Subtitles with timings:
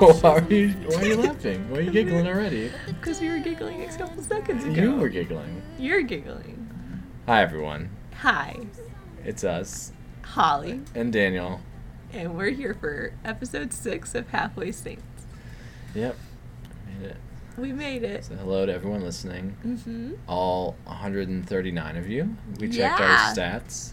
[0.20, 1.70] why are you Why are you laughing?
[1.70, 2.70] Why are you giggling already?
[2.86, 4.80] Because you were giggling a couple seconds ago.
[4.80, 5.62] You were giggling.
[5.78, 6.68] You're giggling.
[7.26, 7.90] Hi everyone.
[8.18, 8.56] Hi,
[9.24, 9.92] It's us
[10.22, 11.60] Holly, and Daniel.
[12.12, 15.02] and we're here for episode six of Halfway Saints.
[15.94, 16.16] Yep.
[16.86, 17.16] We Made it.
[17.58, 18.24] We made it.
[18.24, 19.56] So hello to everyone listening.
[19.64, 20.12] Mm-hmm.
[20.26, 22.36] All 139 of you.
[22.58, 23.26] We checked Yeah.
[23.28, 23.92] our stats.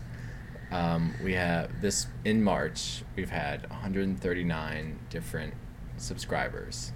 [0.72, 3.04] Um, we have this in March.
[3.16, 5.54] We've had 139 different
[5.98, 6.92] subscribers.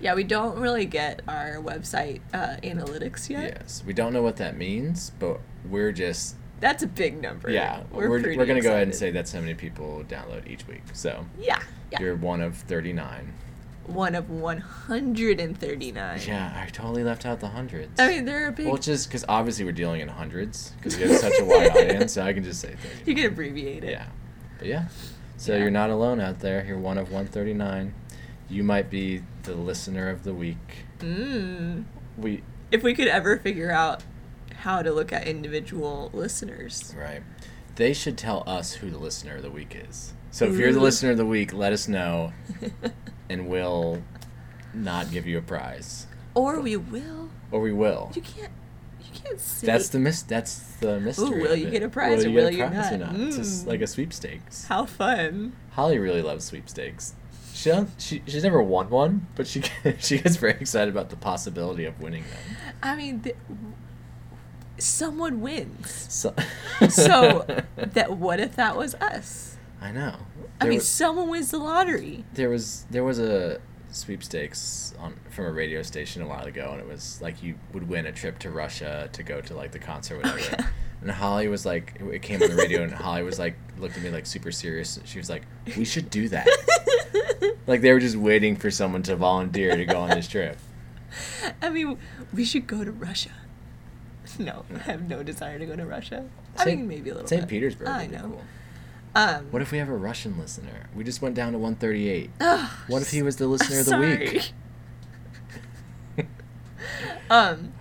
[0.00, 3.58] Yeah, we don't really get our website uh, analytics yet.
[3.62, 7.50] Yes, we don't know what that means, but we're just That's a big number.
[7.50, 7.82] yeah.
[7.90, 10.82] We're we're, pretty gonna go ahead and say that's how many people download each week.
[10.92, 11.60] So Yeah,
[11.90, 12.00] yeah.
[12.00, 13.32] you're one of 39.
[13.86, 16.20] One of 139.
[16.26, 17.98] Yeah, I totally left out the hundreds.
[18.00, 18.66] I mean, they're a big.
[18.66, 22.12] well, just because obviously we're dealing in hundreds because we have such a wide audience,
[22.12, 23.10] so I can just say 30.
[23.10, 23.90] you can abbreviate it.
[23.90, 24.06] Yeah.
[24.58, 24.88] But yeah.
[25.36, 25.60] So Yeah.
[25.60, 26.64] you're not alone out there.
[26.66, 27.94] You're one of 139.
[28.48, 30.84] You might be the listener of the week.
[31.00, 31.84] Mm.
[32.16, 34.02] We If we could ever figure out
[34.60, 36.94] how to look at individual listeners.
[36.96, 37.22] right.
[37.76, 40.14] They should tell us who the listener of the week is.
[40.30, 42.32] So if you're the listener of the week, let us know
[43.28, 44.02] and we'll
[44.72, 46.06] not give you a prize.
[46.34, 47.28] or we will.
[47.50, 48.12] Or we will.
[48.14, 48.52] You can't.
[49.00, 49.66] You can't say.
[49.66, 51.40] That's the mis- that's the mystery.
[51.42, 51.70] will of you it.
[51.70, 53.14] get a prize or you get will a you prize or not?
[53.16, 53.68] It's just Mm.
[53.68, 54.64] like a sweepstakes.
[54.66, 55.52] How fun.
[55.72, 57.14] Holly really loves sweepstakes.
[57.56, 59.62] She, don't, she she's never won one, but she
[59.98, 62.56] she gets very excited about the possibility of winning them.
[62.82, 63.36] I mean, th-
[64.78, 66.06] someone wins.
[66.10, 66.34] So,
[66.90, 69.56] So that what if that was us?
[69.80, 70.16] I know.
[70.60, 72.24] I mean, was, someone wins the lottery.
[72.34, 73.60] there was there was a
[73.96, 77.88] sweepstakes on from a radio station a while ago, and it was like you would
[77.88, 80.70] win a trip to Russia to go to like the concert, or whatever.
[81.02, 84.02] And Holly was like, it came on the radio, and Holly was like, looked at
[84.02, 84.98] me like super serious.
[85.04, 85.42] She was like,
[85.76, 86.48] "We should do that."
[87.66, 90.58] like they were just waiting for someone to volunteer to go on this trip.
[91.62, 91.98] I mean,
[92.32, 93.30] we should go to Russia.
[94.38, 96.26] No, I have no desire to go to Russia.
[96.58, 97.42] I mean, maybe a little St.
[97.42, 97.50] bit.
[97.50, 97.88] Petersburg.
[97.88, 98.20] I know.
[98.20, 98.42] cool.
[99.16, 100.90] Um, What if we have a Russian listener?
[100.94, 102.30] We just went down to 138.
[102.40, 104.18] ugh, What if he was the listener of the sorry.
[104.18, 104.52] week?
[107.30, 107.72] um,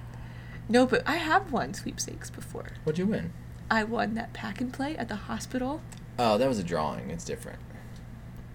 [0.69, 2.67] no, but I have won sweepstakes before.
[2.83, 3.33] What'd you win?
[3.69, 5.81] I won that pack and play at the hospital.
[6.17, 7.09] Oh, that was a drawing.
[7.09, 7.59] It's different.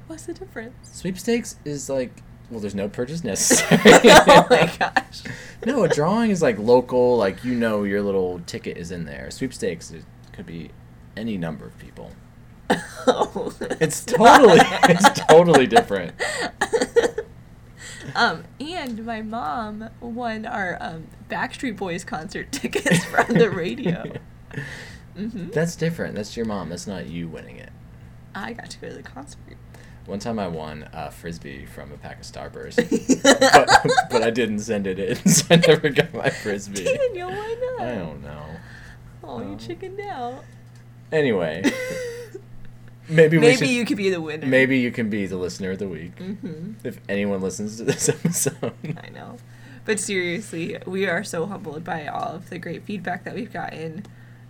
[0.07, 0.75] What's the difference?
[0.93, 3.81] Sweepstakes is like, well, there's no purchase necessary.
[4.05, 5.23] oh my gosh.
[5.67, 9.31] no, a drawing is like local, like you know your little ticket is in there.
[9.31, 9.93] Sweepstakes
[10.33, 10.71] could be
[11.17, 12.11] any number of people.
[13.07, 16.15] Oh, It's totally, it's totally different.
[18.15, 24.13] Um, and my mom won our um, Backstreet Boys concert tickets from the radio.
[25.17, 26.15] hmm That's different.
[26.17, 26.71] That's your mom.
[26.71, 27.71] That's not you winning it.
[28.35, 29.57] I got to go to the concert.
[30.07, 32.77] One time I won a frisbee from a pack of Starburst,
[33.23, 36.83] but, but I didn't send it in, so I never got my frisbee.
[36.85, 37.87] Daniel, why not?
[37.89, 38.47] I don't know.
[39.23, 40.43] Oh, you Um, chickened out.
[41.13, 41.63] Anyway,
[43.11, 44.47] maybe Maybe should, you could be the winner.
[44.47, 48.09] maybe you can be the listener of the week hmm if anyone listens to this
[48.09, 48.73] episode.
[49.03, 49.37] I know.
[49.85, 54.05] But seriously, we are so humbled by all of the great feedback that we've gotten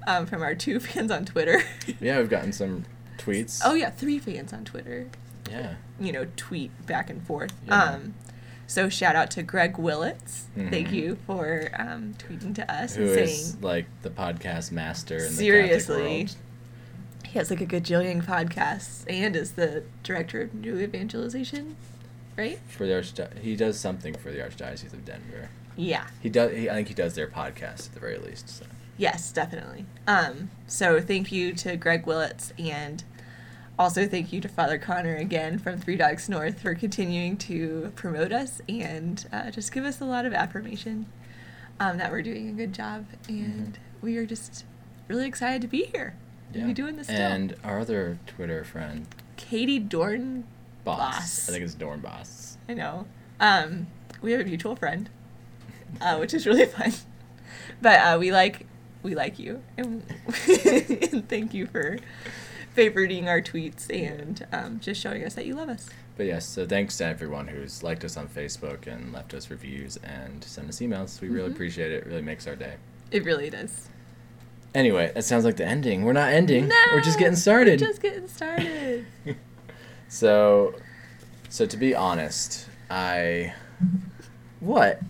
[0.06, 1.62] um, from our two fans on Twitter.
[2.00, 2.84] Yeah, we've gotten some
[3.18, 3.60] tweets.
[3.64, 5.08] oh, yeah, three fans on Twitter.
[5.50, 5.74] yeah.
[6.00, 7.52] you know, tweet back and forth.
[7.66, 7.82] Yeah.
[7.82, 8.14] Um,
[8.66, 10.44] so shout out to Greg Willits.
[10.56, 10.92] Thank Mhm.
[10.92, 15.22] you for um, tweeting to us Who and is saying like the podcast master in
[15.24, 15.78] the Seriously.
[15.78, 16.36] Catholic world.
[17.30, 21.76] He has like a gajillion podcasts and is the director of new evangelization,
[22.36, 22.58] right?
[22.66, 25.48] For the Archdi- he does something for the Archdiocese of Denver.
[25.76, 26.08] Yeah.
[26.20, 26.50] He does.
[26.50, 28.48] He, I think he does their podcast at the very least.
[28.48, 28.66] So.
[28.98, 29.86] Yes, definitely.
[30.08, 33.04] Um, so thank you to Greg Willits and
[33.78, 38.32] also thank you to Father Connor again from Three Dogs North for continuing to promote
[38.32, 41.06] us and uh, just give us a lot of affirmation
[41.78, 44.64] um, that we're doing a good job and we are just
[45.06, 46.16] really excited to be here.
[46.54, 47.16] And be doing this still.
[47.20, 49.06] And our other Twitter friend,
[49.36, 50.44] Katie Dorn,
[50.84, 50.98] Boss.
[50.98, 51.48] Boss.
[51.48, 52.58] I think it's Dorn Boss.
[52.68, 53.06] I know.
[53.38, 53.86] Um,
[54.22, 55.08] we have a mutual friend,
[56.00, 56.92] uh, which is really fun.
[57.82, 58.66] But uh, we like
[59.02, 60.02] we like you, and,
[60.48, 61.98] and thank you for
[62.76, 65.88] favoriting our tweets and um, just showing us that you love us.
[66.16, 69.96] But yes, so thanks to everyone who's liked us on Facebook and left us reviews
[70.04, 71.20] and sent us emails.
[71.20, 71.54] We really Mhm.
[71.54, 72.02] appreciate it.
[72.02, 72.74] It really makes our day.
[73.10, 73.88] It really does.
[74.74, 76.04] Anyway, that sounds like the ending.
[76.04, 76.68] We're not ending.
[76.68, 77.80] No, We're just getting started.
[77.80, 79.04] We're just getting started.
[80.08, 80.74] so,
[81.48, 83.52] so to be honest, I
[84.60, 85.00] what?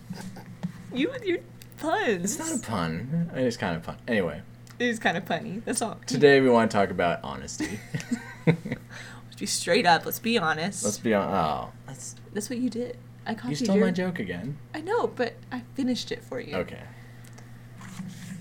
[0.93, 1.39] you with your
[1.77, 2.23] puns.
[2.23, 3.31] It's not a pun.
[3.35, 3.97] It's kind of fun.
[4.07, 4.41] Anyway,
[4.79, 5.61] It was kind of funny.
[5.63, 5.99] That's all.
[6.05, 7.79] today we want to talk about honesty.
[8.47, 10.05] Let's be straight up.
[10.05, 10.83] Let's be honest.
[10.83, 11.29] Let's be on.
[11.29, 12.97] Oh, that's That's that's what you did.
[13.27, 14.57] I copied You stole your, my joke again.
[14.73, 16.55] I know, but I finished it for you.
[16.57, 16.81] Okay.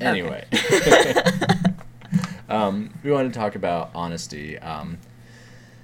[0.00, 0.44] Anyway.
[2.48, 4.58] um, we want to talk about honesty.
[4.58, 4.98] Um,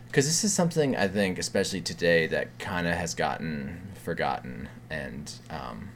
[0.06, 5.30] because this is something I think, especially today, that kind of has gotten forgotten, and
[5.50, 5.90] um,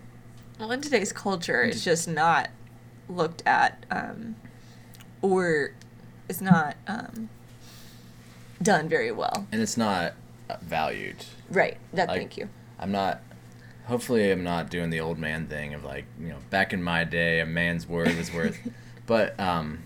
[0.58, 2.50] Well, in today's culture, it's just not
[3.08, 4.36] looked at, um,
[5.22, 5.72] or
[6.28, 7.30] it's not um,
[8.60, 9.46] done very well.
[9.52, 10.12] and it's not
[10.50, 11.24] uh, valued.
[11.48, 11.78] Right.
[11.94, 12.08] That.
[12.08, 12.50] Like- thank you.
[12.78, 13.22] I'm not.
[13.86, 17.04] Hopefully, I'm not doing the old man thing of like you know back in my
[17.04, 18.56] day, a man's word was worth.
[19.06, 19.80] but um,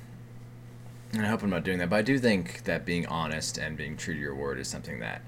[1.12, 1.90] and I hope I'm not doing that.
[1.90, 4.98] But I do think that being honest and being true to your word is something
[5.00, 5.22] that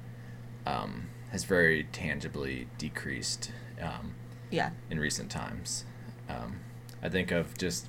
[0.66, 4.14] um, has very tangibly decreased um,
[4.50, 4.70] Yeah.
[4.90, 5.84] in recent times.
[6.28, 6.56] Um,
[7.02, 7.86] I think of just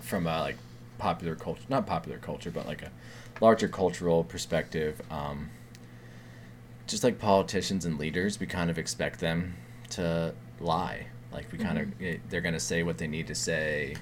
[0.00, 0.56] from a like
[0.98, 2.90] popular culture, not popular culture, but like a
[3.40, 5.00] larger cultural perspective.
[5.10, 5.50] Um,
[6.88, 9.54] just like politicians and leaders, we kind of expect them
[9.90, 11.06] to lie.
[11.32, 12.14] Like we kind Mhm.
[12.24, 13.94] of, they're gonna say what they need to say.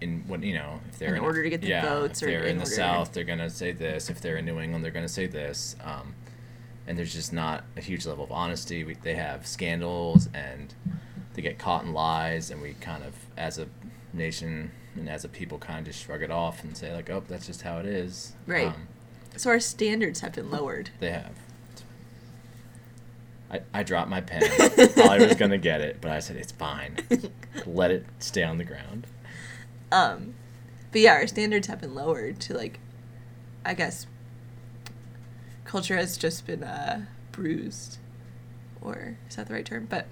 [0.00, 2.30] In what you know, if they're In order to get the yeah, votes if or
[2.32, 4.10] they're in in the South, they're gonna say this.
[4.10, 5.76] If they're in New England, they're gonna say this.
[5.84, 6.14] Um,
[6.88, 8.82] and there's just not a huge level of honesty.
[8.82, 10.74] We, they have scandals and
[11.34, 13.68] they get caught in lies, and we kind of, as a
[14.12, 17.22] nation and as a people, kind of just shrug it off and say like, "Oh,
[17.28, 18.66] that's just how it is." Right.
[18.66, 18.88] Um,
[19.36, 20.90] So our standards have been lowered.
[20.98, 21.36] they have.
[23.52, 24.42] I, I dropped my pen.
[24.98, 26.96] I was gonna get it, but I said it's fine.
[27.66, 29.06] Let it stay on the ground.
[29.90, 30.34] Um,
[30.90, 32.78] but yeah, our standards have been lowered to like,
[33.64, 34.06] I guess,
[35.64, 37.98] culture has just been uh, bruised,
[38.80, 39.86] or is that the right term?
[39.88, 40.06] But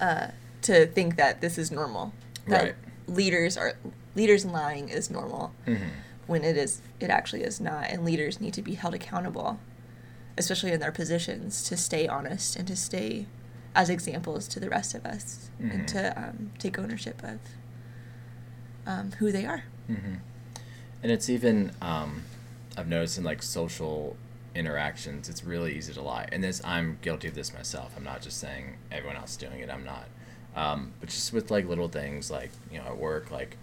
[0.00, 0.28] uh,
[0.62, 2.12] to think that this is normal,
[2.46, 2.74] that Right.
[3.06, 3.74] leaders are
[4.14, 5.88] leaders lying is normal, Mhm.
[6.26, 9.58] when it is it actually is not, and leaders need to be held accountable,
[10.40, 13.26] especially in their positions, to stay honest and to stay
[13.74, 15.74] as examples to the rest of us, Mhm.
[15.74, 17.38] and to um, take ownership of
[18.86, 19.64] um, who they are.
[19.86, 20.16] hmm
[21.02, 22.24] And it's even um,
[22.76, 24.16] I've noticed in like social
[24.54, 26.26] interactions, it's really easy to lie.
[26.32, 27.94] And this I'm guilty of this myself.
[27.96, 29.70] I'm not just saying everyone else doing it.
[29.70, 30.06] I'm not.
[30.56, 33.56] Um, but just with like little things like you know at work, like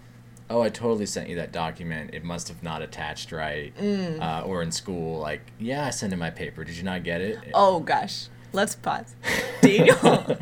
[0.50, 2.10] oh I totally sent you that document.
[2.12, 3.76] It must have not attached right.
[3.76, 4.20] Mm.
[4.20, 6.64] Uh, or in school, like yeah I sent in my paper.
[6.64, 7.38] Did you not get it?
[7.54, 9.14] Oh gosh, let's pause.
[9.62, 10.38] Daniel.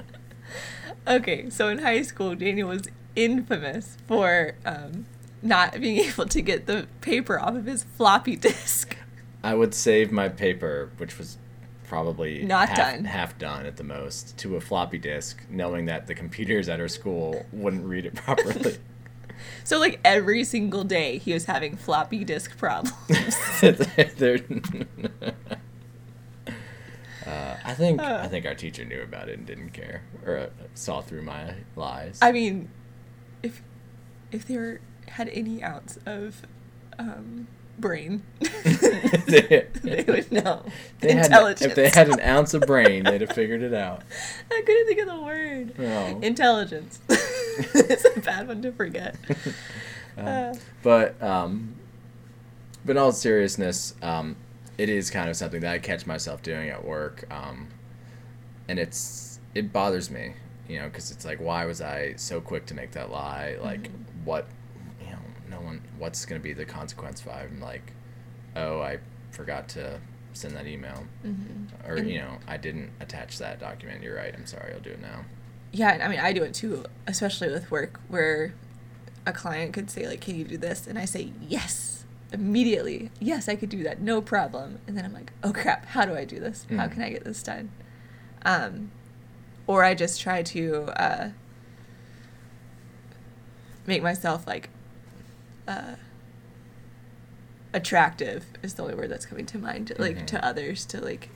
[1.08, 2.82] okay, so in high school, Daniel was
[3.14, 5.06] infamous for um,
[5.43, 8.97] not being able to get the paper off of his floppy disk.
[9.43, 11.38] I would save my paper, which was
[11.85, 13.05] probably Not half, done.
[13.05, 16.88] half done at the most, to a floppy disk, knowing that the computers at our
[16.88, 18.76] school wouldn't read it properly.
[19.65, 22.93] So like every single day, he was having floppy disk problems.
[23.61, 24.44] They're-
[27.27, 28.21] uh, I think Uh.
[28.23, 31.55] I think our teacher knew about it and didn't care, or uh, saw through my
[31.75, 32.19] lies.
[32.23, 32.69] I mean,
[33.43, 33.62] if
[34.33, 36.43] if there had any ounce of
[36.99, 37.47] um,
[37.79, 40.65] brain, They- they would know.
[41.00, 41.62] They had, Intelligence.
[41.62, 44.03] if they had an ounce of brain, they'd have figured it out.
[44.50, 45.78] I couldn't think of the word.
[45.78, 46.19] No.
[46.23, 47.00] Intelligence.
[47.75, 49.16] it's a bad one to forget.
[50.18, 50.54] Um, Uh.
[50.82, 51.75] but um,
[52.86, 54.34] but in all seriousness, um,
[54.78, 57.68] it is kind of something that I catch myself doing at work, um,
[58.66, 60.32] and it's it bothers me,
[60.68, 63.56] you know, because it's like, why was I so quick to make that lie?
[63.60, 64.25] Like, Mhm.
[64.25, 64.46] what,
[65.04, 65.18] you know,
[65.50, 67.92] no one, what's going to be the consequence if I'm like,
[68.54, 68.98] oh, I
[69.32, 70.00] forgot to
[70.32, 71.66] send that email, Mhm.
[71.86, 74.02] or And- you know, I didn't attach that document.
[74.02, 74.34] You're right.
[74.34, 74.72] I'm sorry.
[74.72, 75.26] I'll do it now.
[75.73, 78.54] Yeah, I mean, I do it too, especially with work, where
[79.26, 80.87] a client could say, like, can you do this?
[80.87, 83.11] And I say, yes, immediately.
[83.20, 84.78] Yes, I could do that, no problem.
[84.87, 86.66] And then I'm like, oh crap, how do I do this?
[86.70, 86.92] How Mhm.
[86.92, 87.70] can I get this done?
[88.44, 88.90] Um,
[89.66, 91.30] or I just try to uh,
[93.87, 94.70] make myself like
[95.68, 95.96] uh,
[97.73, 100.26] attractive is the only word that's coming to mind like Mhm.
[100.26, 101.28] to others to like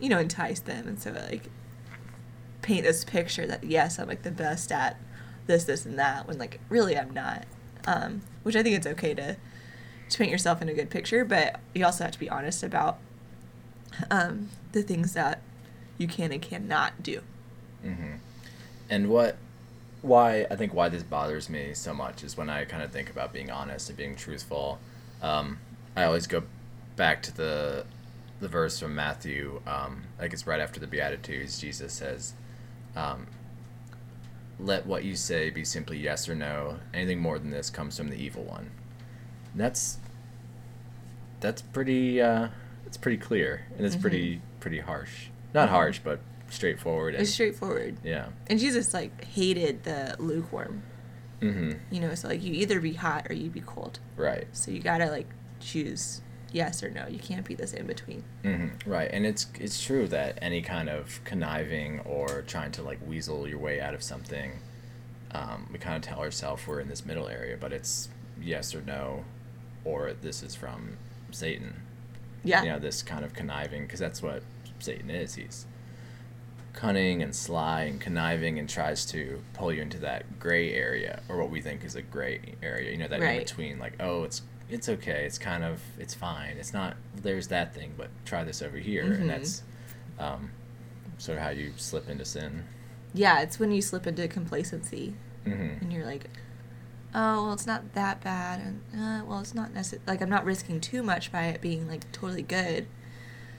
[0.00, 1.44] you know entice them and so like
[2.62, 4.96] paint this picture that yes i'm like the best at
[5.46, 7.44] this this and that when like really i'm not
[7.86, 9.36] um, which i think it's okay to
[10.08, 12.98] to paint yourself in a good picture but you also have to be honest about
[14.10, 15.40] um, the things that
[15.98, 17.20] you can and cannot do
[17.82, 18.14] hmm
[18.88, 19.36] And what,
[20.02, 23.10] why I think why this bothers me so much is when I kind of think
[23.10, 24.78] about being honest and being truthful.
[25.22, 25.58] Um,
[25.96, 26.42] I always go
[26.96, 27.84] back to the
[28.40, 29.60] the verse from Matthew.
[29.66, 31.58] Um, like it's right after the Beatitudes.
[31.58, 32.34] Jesus says,
[32.96, 33.26] um,
[34.58, 36.78] "Let what you say be simply yes or no.
[36.94, 38.70] Anything more than this comes from the evil one."
[39.52, 39.98] And that's
[41.40, 42.48] that's pretty uh,
[42.86, 44.00] it's pretty clear and it's Mhm.
[44.00, 45.28] pretty pretty harsh.
[45.54, 47.14] Not harsh, but straightforward.
[47.14, 47.96] And, It's straightforward.
[48.02, 48.28] Yeah.
[48.48, 50.82] And Jesus like hated the lukewarm.
[51.40, 51.72] Mm-hmm.
[51.94, 53.98] You know, so like you either be hot or you be cold.
[54.16, 54.46] Right.
[54.52, 55.28] So you gotta like
[55.60, 56.22] choose
[56.52, 57.06] yes or no.
[57.08, 58.24] You can't be this in between.
[58.44, 58.90] Mm-hmm.
[58.90, 59.10] Right.
[59.12, 63.58] And it's it's true that any kind of conniving or trying to like weasel your
[63.58, 64.52] way out of something,
[65.32, 68.08] um, we kind of tell ourselves we're in this middle area, but it's
[68.40, 69.24] yes or no,
[69.84, 70.96] or this is from
[71.30, 71.82] Satan.
[72.44, 72.62] Yeah.
[72.62, 74.42] you know this kind of conniving because that's what
[74.78, 75.66] satan is he's
[76.72, 81.38] cunning and sly and conniving and tries to pull you into that gray area or
[81.38, 84.42] what we think is a gray area you know that in between like oh it's
[84.68, 88.62] it's okay it's kind of it's fine it's not there's that thing but try this
[88.62, 89.20] over here Mhm.
[89.20, 89.62] and that's
[90.18, 90.50] um,
[91.18, 92.64] sort of how you slip into sin
[93.14, 95.14] Yeah, it's when you slip into complacency
[95.46, 95.82] mm-hmm.
[95.84, 96.28] and you're like,
[97.14, 100.02] oh, well, it's not that bad, and uh, well, it's not necessary.
[100.06, 102.86] Like, I'm not risking too much by it being like totally good,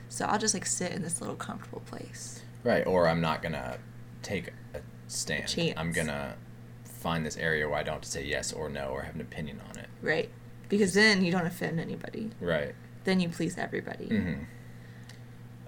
[0.09, 2.41] so I'll just like sit in this little comfortable place.
[2.63, 3.77] right or i'm not gonna
[4.23, 5.73] take a stand Chance.
[5.77, 6.35] i'm gonna
[6.83, 9.21] find this area where i don't have to say yes or no or have an
[9.21, 10.29] opinion on it Right.
[10.69, 12.31] Because then you don't offend anybody.
[12.41, 14.07] right Then you please everybody.
[14.07, 14.33] hmm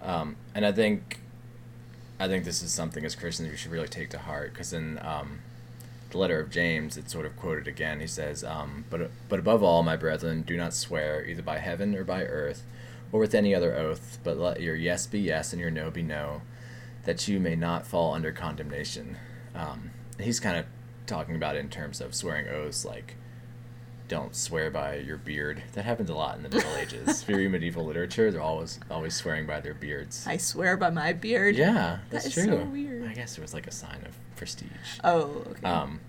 [0.01, 1.19] Um, and I think,
[2.19, 4.99] I think this is something as Christians we should really take to heart because in
[4.99, 5.39] um,
[6.11, 7.99] the letter of James, it's sort of quoted again.
[7.99, 11.95] He says, um, "But but above all, my brethren, do not swear either by heaven
[11.95, 12.63] or by earth,
[13.11, 16.01] or with any other oath, but let your yes be yes and your no be
[16.03, 16.41] no,
[17.05, 19.17] that you may not fall under condemnation."
[19.55, 20.65] Um, he's kind of
[21.05, 23.15] talking about it in terms of swearing oaths, like
[24.09, 25.63] don't swear by your beard.
[25.73, 27.23] That happens a lot in the Middle Ages.
[27.29, 30.25] Read medieval literature, they're always always swearing by their beards.
[30.27, 31.55] I swear by my beard.
[31.55, 32.43] yeah, That that's is true.
[32.45, 33.07] so weird.
[33.07, 34.67] I guess it was like a sign of prestige.
[35.03, 35.65] Oh, okay.
[35.65, 36.01] Um,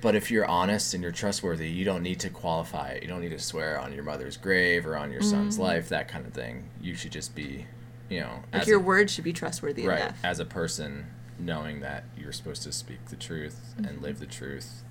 [0.00, 3.02] but if you're honest and you're trustworthy, you don't need to qualify it.
[3.02, 5.62] You don't need to swear on your mother's grave or on your son's Mhm.
[5.62, 6.70] life, that kind of thing.
[6.80, 7.66] You should just be,
[8.08, 10.18] you know, like as your a, word should be trustworthy right enough.
[10.24, 11.06] as a person,
[11.38, 14.02] knowing that you're supposed to speak the truth and Mhm.
[14.02, 14.84] live the truth.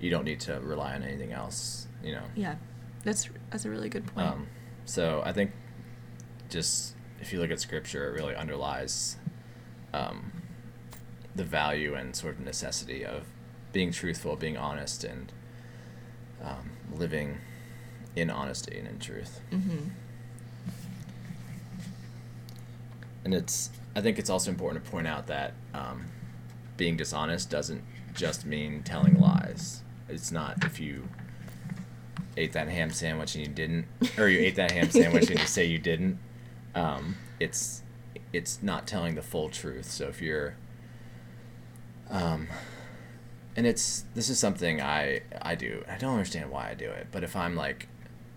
[0.00, 1.86] You don't need to rely on anything else.
[2.02, 2.24] You know.
[2.36, 2.56] yeah,
[3.04, 4.26] that's that's a really good point.
[4.26, 4.46] Um,
[4.84, 5.52] so I think
[6.48, 9.16] just if you look at scripture, it really underlies
[9.92, 10.32] um,
[11.34, 13.24] the value and sort of necessity of
[13.72, 15.32] being truthful, being honest, and
[16.42, 17.38] um, living
[18.14, 19.40] in honesty and in truth.
[19.50, 19.88] mm-hmm.
[23.24, 26.06] And it's I think it's also important to point out that um,
[26.76, 27.82] being dishonest doesn't
[28.14, 29.82] just mean telling lies.
[30.08, 31.08] It's not if you
[32.36, 33.86] ate that ham sandwich and you didn't,
[34.18, 36.18] or you ate that ham sandwich and you say you didn't.
[36.74, 37.82] Um, it's
[38.32, 39.90] it's not telling the full truth.
[39.90, 40.54] So if you're,
[42.10, 42.48] um,
[43.56, 45.84] and it's this is something I I do.
[45.88, 47.88] I don't understand why I do it, but if I'm like,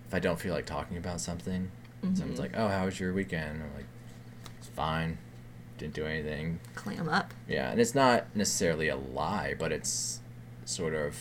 [0.07, 1.71] if I don't feel like talking about something,
[2.01, 2.39] someone's Mhm.
[2.39, 3.85] like, "Oh, how was your weekend?" I'm like,
[4.57, 5.17] "It's fine,
[5.77, 7.33] didn't do anything." Clam up.
[7.47, 10.21] Yeah, and it's not necessarily a lie, but it's
[10.65, 11.15] sort of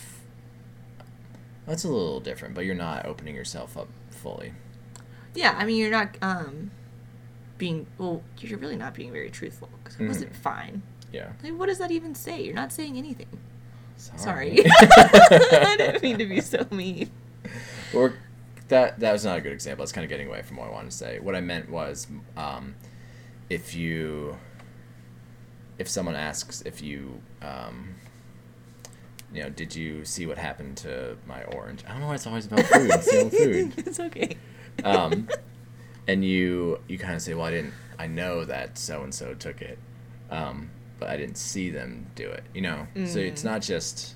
[1.69, 2.53] that's a little different.
[2.55, 4.51] But you're not opening yourself up fully.
[5.35, 6.71] Yeah, I mean you're not um
[7.57, 8.21] being well.
[8.39, 10.37] You're really not being very truthful because it wasn't Mhm.
[10.37, 10.81] fine.
[11.13, 11.29] Yeah.
[11.43, 12.43] Like, what does that even say?
[12.43, 13.27] You're not saying anything.
[13.97, 14.57] Sorry.
[14.57, 14.63] Sorry.
[14.81, 17.09] I didn't mean to be so mean.
[17.93, 18.13] or
[18.69, 19.83] that that was not a good example.
[19.83, 21.19] It's kind of getting away from what I wanted to say.
[21.19, 22.07] What I meant was,
[22.37, 22.75] um,
[23.49, 24.37] if you,
[25.79, 27.95] if someone asks if you, um,
[29.33, 31.83] you know, did you see what happened to my orange?
[31.87, 32.89] I don't know why it's always about food.
[32.91, 33.73] It's still food.
[33.77, 34.37] it's okay.
[34.83, 35.27] Um,
[36.07, 37.73] and you you kind of say, well, I didn't.
[37.99, 39.77] I know that so and so took it,
[40.31, 40.69] um,
[40.99, 42.43] but I didn't see them do it.
[42.53, 43.45] You know, so it's Mm.
[43.45, 44.15] not just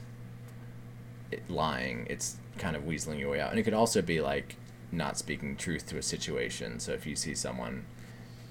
[1.31, 2.07] it lying.
[2.09, 4.55] It's kind of weaseling your way out, and it could also be like
[4.91, 6.79] not speaking truth to a situation.
[6.79, 7.85] So if you see someone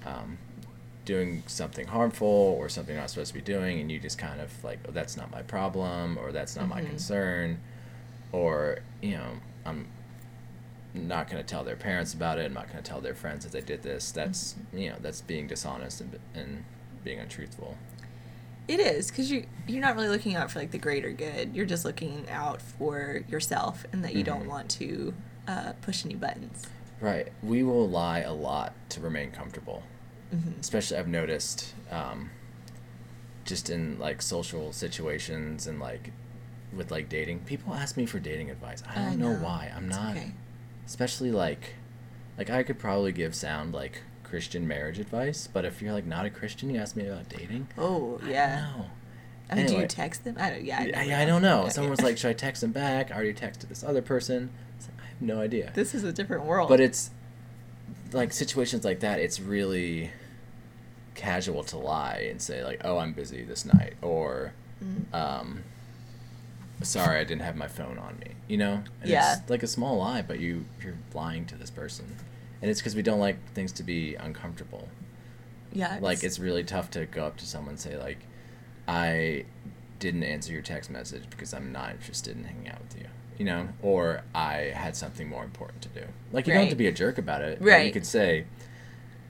[0.05, 0.37] um,
[1.05, 4.39] doing something harmful or something you're not supposed to be doing, and you just kind
[4.41, 6.87] of like, oh, that's not my problem, or that's not my Mhm.
[6.87, 7.59] concern,
[8.31, 9.31] or you know,
[9.65, 9.87] I'm
[10.93, 12.45] not going to tell their parents about it.
[12.45, 14.11] I'm not going to tell their friends that they did this.
[14.11, 16.63] That's you know that's being dishonest and, and
[17.03, 17.77] being untruthful.
[18.67, 21.53] It is because you you're not really looking out for like the greater good.
[21.55, 24.49] You're just looking out for yourself and that you don't Mhm.
[24.49, 25.13] want to
[25.47, 26.63] uh, push any buttons.
[27.01, 27.27] Right.
[27.41, 29.83] We will lie a lot to remain comfortable.
[30.33, 30.59] Mm-hmm.
[30.59, 32.29] Especially, I've noticed, um,
[33.45, 36.11] just in like social situations and like
[36.75, 38.81] with like dating, people ask me for dating advice.
[38.89, 39.33] I don't know.
[39.35, 39.71] why.
[39.75, 40.15] I'm It's not.
[40.15, 40.31] okay.
[40.85, 41.75] Especially like,
[42.37, 46.25] like I could probably give sound like Christian marriage advice, but if you're like not
[46.25, 47.67] a Christian, you ask me about dating.
[47.77, 48.55] Oh I yeah.
[48.71, 48.85] don't know.
[49.51, 50.35] I mean, do you text them?
[50.39, 50.65] I don't.
[50.65, 50.79] Yeah.
[50.79, 51.63] I, I, never I, I don't know.
[51.63, 54.49] Yeah, Someone was like, "Should I text him back?" I already texted this other person.
[54.79, 55.71] I, like, I have no idea.
[55.75, 56.69] This is a different world.
[56.69, 57.11] But it's
[58.13, 60.11] like situations like that, it's really
[61.15, 64.53] casual to lie and say like, "Oh, I'm busy this night," or,
[64.83, 65.13] Mm.
[65.13, 65.63] um,
[66.81, 69.37] "Sorry, I didn't have my phone on me." You know, and Yeah.
[69.37, 72.15] it's like a small lie, but you you're lying to this person,
[72.61, 74.89] and it's because we don't like things to be uncomfortable.
[75.71, 75.97] Yeah.
[76.01, 78.19] Like it's really tough to go up to someone and say like,
[78.87, 79.45] "I
[79.99, 83.45] didn't answer your text message because I'm not interested in hanging out with you." You
[83.45, 86.05] know, or I had something more important to do.
[86.31, 87.59] Like you don't have to be a jerk about it.
[87.61, 88.45] but You could say,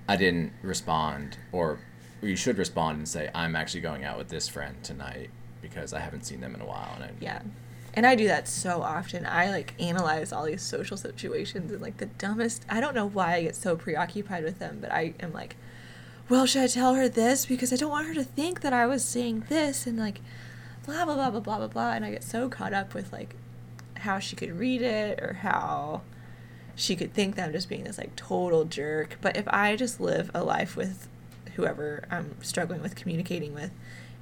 [0.08, 1.80] I didn't respond, or,
[2.22, 5.30] you should respond and say, I'm actually going out with this friend tonight
[5.62, 6.92] because I haven't seen them in a while.
[6.96, 7.42] And I, Yeah.
[7.94, 9.26] And I do that so often.
[9.26, 12.66] I like analyze all these social situations and like the dumbest.
[12.70, 15.56] I don't know why I get so preoccupied with them, but I am like,
[16.28, 18.88] well, should I tell her this because I don't want her to think that I
[18.88, 20.22] was saying this and like
[20.86, 23.36] blah blah blah blah blah blah blah and I get so caught up with like
[23.98, 26.02] how she could read it or how
[26.76, 29.18] she could think that I'm just being this like total jerk.
[29.22, 31.08] But if I just live a life with
[31.56, 33.72] whoever I'm struggling with communicating with,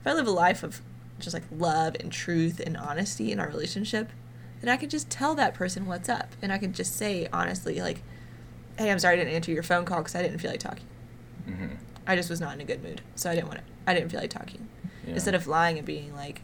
[0.02, 0.82] if I live a life of
[1.20, 4.10] just like love and truth and honesty in our relationship,
[4.62, 6.34] then I can just tell that person what's up.
[6.42, 8.02] And I can just say honestly, like,
[8.78, 10.86] hey, I'm sorry I didn't answer your phone call because I didn't feel like talking.
[11.48, 11.78] Mhm.
[12.08, 13.02] I just was not in a good mood.
[13.16, 14.68] So I didn't want to, I didn't feel like talking.
[15.06, 15.14] Yeah.
[15.14, 16.42] Instead of lying and being like,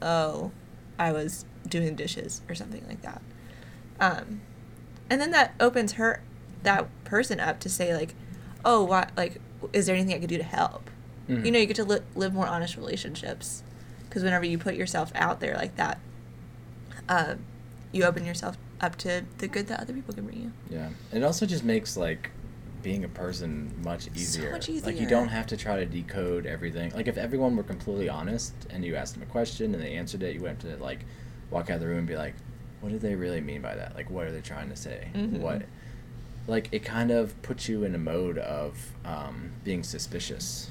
[0.00, 0.52] oh,
[0.98, 3.20] I was doing dishes or something like that.
[4.00, 4.40] Um,
[5.10, 6.22] and then that opens her,
[6.62, 8.14] that person up to say like,
[8.64, 9.40] oh, what, like,
[9.72, 10.88] is there anything I could do to help?
[11.28, 11.44] Mhm.
[11.44, 13.62] You know, you get to li- live more honest relationships
[14.08, 15.98] because whenever you put yourself out there like that,
[17.08, 17.34] uh,
[17.92, 20.52] you open yourself up to the good that other people can bring you.
[20.70, 22.30] Yeah, and it also just makes like
[22.82, 24.46] being a person much easier.
[24.46, 24.86] So much easier.
[24.92, 26.92] Like you don't have to try to decode everything.
[26.92, 30.22] Like if everyone were completely honest and you asked them a question and they answered
[30.22, 31.00] it, you wouldn't have to like
[31.50, 32.34] walk out of the room and be like,
[32.80, 33.94] "What do they really mean by that?
[33.94, 35.08] Like, what are they trying to say?
[35.14, 35.38] Mhm.
[35.40, 35.62] What?"
[36.46, 40.70] Like it kind of puts you in a mode of um, being suspicious.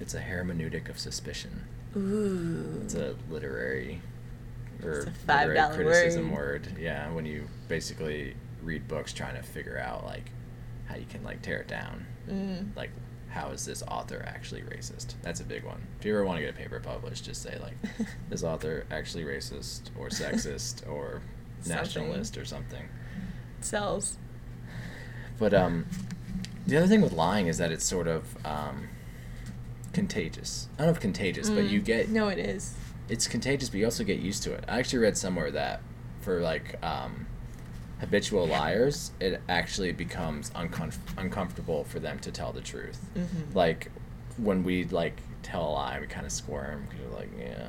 [0.00, 1.64] It's a hermeneutic of suspicion.
[1.96, 2.80] Ooh.
[2.84, 4.02] It's a literary
[4.82, 6.66] or a literary criticism word.
[6.66, 6.78] word.
[6.78, 10.30] Yeah, when you basically read books trying to figure out like
[10.86, 12.06] how you can like tear it down.
[12.28, 12.76] Mm.
[12.76, 12.90] Like
[13.30, 15.14] how is this author actually racist?
[15.22, 15.86] That's a big one.
[15.98, 17.76] If you ever want to get a paper published, just say like
[18.28, 21.22] this author actually racist or sexist or
[21.60, 21.76] Something.
[21.76, 22.88] nationalist or something.
[23.60, 24.18] Sells.
[25.38, 25.86] But um,
[26.66, 28.88] the other thing with lying is that it's sort of um,
[29.92, 30.68] contagious.
[30.74, 31.84] I don't know if contagious, but you Mm.
[31.84, 32.74] get No, it is.
[33.08, 34.64] it's contagious, but you also get used to it.
[34.68, 35.80] I actually read somewhere that
[36.20, 37.26] for like um,
[38.00, 42.98] habitual liars, it actually becomes uncomf- uncomfortable for them to tell the truth.
[43.16, 43.54] Mhm.
[43.54, 43.90] Like
[44.36, 47.68] when we like tell a lie, we kind of squirm because we're like, yeah.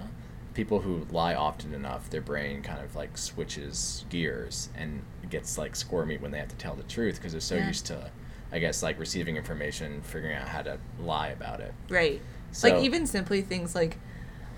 [0.58, 5.76] People who lie often enough, their brain kind of like switches gears and gets like
[5.76, 7.68] squirmy when they have to tell the truth because they're so Yeah.
[7.68, 8.10] used to,
[8.52, 11.76] I guess, like receiving information, figuring out how to lie about it.
[11.90, 12.20] Right.
[12.52, 14.00] So- like even simply things like,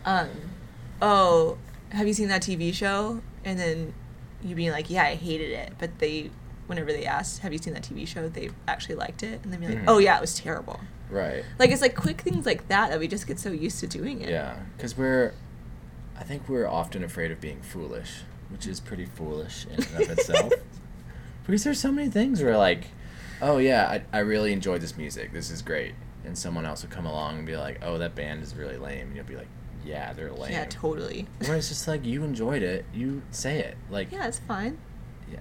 [0.06, 0.30] um,
[1.02, 1.58] oh,
[1.90, 3.22] have you seen that TV show?
[3.44, 3.94] And then
[4.42, 5.74] you being like, yeah, I hated it.
[5.80, 6.32] But they,
[6.68, 8.30] whenever they asked, have you seen that TV show?
[8.30, 9.84] They actually liked it, and then be like, Mhm.
[9.90, 10.80] oh yeah, it was terrible.
[11.10, 11.44] Right.
[11.58, 14.22] Like it's like quick things like that that we just get so used to doing
[14.22, 14.30] it.
[14.30, 15.34] Yeah, because we're,
[16.20, 20.10] I think we're often afraid of being foolish, which is pretty foolish in and of
[20.18, 20.54] itself.
[21.46, 22.86] because there's so many things where like,
[23.42, 25.32] oh yeah, I, I really enjoyed this music.
[25.34, 25.94] This is great,
[26.26, 29.08] and someone else will come along and be like, oh that band is really lame,
[29.08, 29.48] and you'll be like,
[29.86, 30.52] yeah, they're lame.
[30.52, 31.26] Yeah, totally.
[31.46, 34.78] Where it's just like you enjoyed it, you say it, like Yeah, it's fine.
[35.32, 35.40] yeah.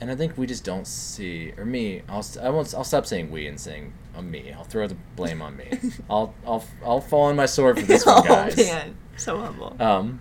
[0.00, 3.30] And I think we just don't see, or me, I'll I won't, I'll stop saying
[3.30, 4.52] we and saying uh, me.
[4.56, 5.78] I'll throw the blame on me.
[6.08, 8.54] I'll I'll I'll fall on my sword for this one, guys.
[8.58, 9.76] Oh man, so humble.
[9.80, 10.20] Um,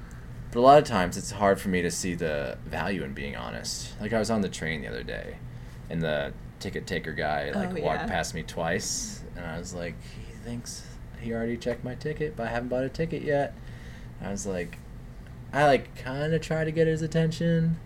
[0.52, 3.36] but a lot of times it's hard for me to see the value in being
[3.36, 3.94] honest.
[4.02, 5.38] Like I was on the train the other day,
[5.90, 8.08] and the ticket taker guy like Oh, walked yeah.
[8.08, 10.84] past me twice, and I was like, he thinks
[11.22, 13.54] he already checked my ticket, but I haven't bought a ticket yet.
[14.22, 14.78] I was like,
[15.54, 17.78] I like kind of tried to get his attention,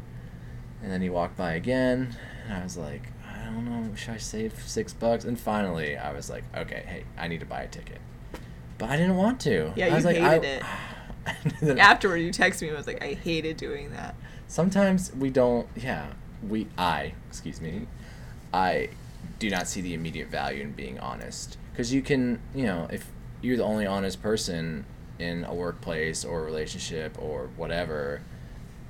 [0.82, 4.18] and then he walked by again, and I was like, I don't know, should I
[4.18, 5.26] save six bucks?
[5.26, 8.00] And finally, I was like, okay, hey, I need to buy a ticket.
[8.78, 9.72] But I didn't want to.
[9.76, 10.64] Yeah, I you was like, hated I, it.
[11.78, 14.16] Afterward, you text me and was like, I hated doing that.
[14.48, 16.08] sometimes we don't yeah
[16.48, 17.88] we i excuse me
[18.54, 18.90] i
[19.40, 23.08] do not see the immediate value in being honest because you can you know if
[23.42, 24.86] you're the only honest person
[25.20, 28.22] in a workplace or a relationship or whatever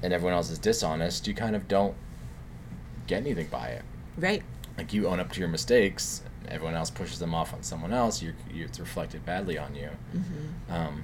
[0.02, 1.96] and everyone else is dishonest you kind of don't
[3.08, 3.84] get anything by it
[4.18, 4.42] Right.
[4.78, 8.22] like you own up to your mistakes everyone else pushes them off on someone else
[8.22, 10.74] you're, you it's reflected badly on you Mm-hmm.
[10.74, 11.04] um,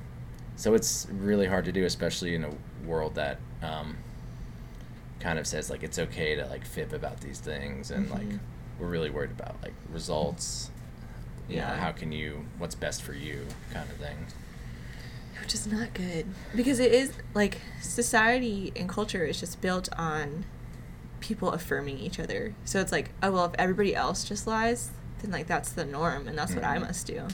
[0.60, 2.52] so it's really hard to do, especially in a
[2.86, 3.96] world that um,
[5.22, 8.40] kind of says like it's okay to like fib about these things and like Mhm.
[8.78, 10.70] we're really worried about like results.
[11.48, 11.78] You know, Yeah.
[11.78, 12.46] how can you?
[12.58, 14.28] What's best for you, kind of thing.
[15.42, 20.44] which is not good because it is like society and culture is just built on
[21.22, 24.92] people affirming each other so it's like oh well if everybody else just lies
[25.22, 26.82] then like that's the norm and that's what i Mhm.
[26.82, 27.26] must do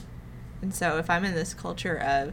[0.62, 2.32] and so if i'm in this culture of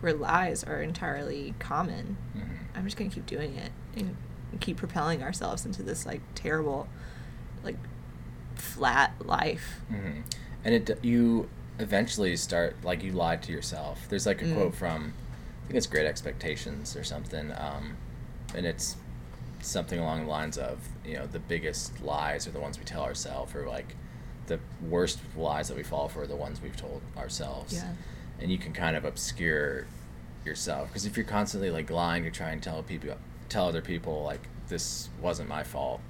[0.00, 2.42] where lies are entirely common hmm
[2.74, 4.16] i'm just going to keep doing it and
[4.60, 6.88] keep propelling ourselves into this like terrible
[7.64, 7.76] like
[8.54, 10.20] flat life hmm
[10.64, 14.06] And it you eventually start like you lied to yourself.
[14.10, 14.54] There's like a Mm.
[14.54, 15.14] quote from
[15.62, 17.96] I think it's Great Expectations or something, um,
[18.54, 18.96] and it's
[19.62, 23.02] something along the lines of you know the biggest lies are the ones we tell
[23.02, 23.94] ourselves, or like
[24.48, 27.72] the worst lies that we fall for are the ones we've told ourselves.
[27.72, 27.92] Yeah.
[28.40, 29.86] And you can kind of obscure
[30.44, 33.14] yourself because if you're constantly like lying to try and tell people,
[33.48, 36.00] tell other people like this wasn't my fault,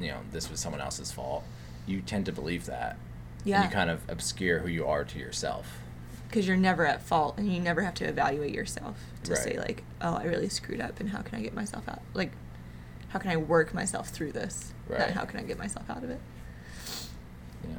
[0.00, 1.44] you know this was someone else's fault,
[1.86, 2.96] you tend to believe that.
[3.44, 5.66] yeah And you kind of obscure who you are to yourself.
[6.28, 9.38] because you're never at fault and you never have to evaluate yourself to Right.
[9.42, 12.32] say like oh i really screwed up and how can i get myself out like
[13.10, 15.10] how can i work myself through this Right.
[15.12, 16.20] how can i get myself out of it
[17.64, 17.76] Yeah.